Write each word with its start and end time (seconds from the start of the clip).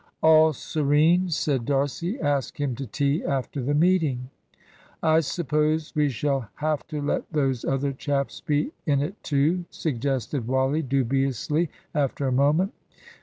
"All 0.23 0.51
serene," 0.51 1.29
said 1.29 1.63
D'Arcy. 1.65 2.19
"Ask 2.19 2.59
him 2.59 2.73
to 2.73 2.87
tea 2.87 3.23
after 3.23 3.61
the 3.61 3.75
meeting." 3.75 4.31
"I 5.03 5.19
suppose 5.19 5.93
we 5.93 6.09
shall 6.09 6.49
have 6.55 6.87
to 6.87 6.99
let 7.03 7.31
those 7.31 7.63
other 7.63 7.91
chaps 7.93 8.41
be 8.43 8.71
in 8.87 8.99
it 9.01 9.21
too," 9.21 9.65
suggested 9.69 10.47
Wally 10.47 10.81
dubiously, 10.81 11.69
after 11.93 12.25
a 12.27 12.31
moment. 12.31 12.73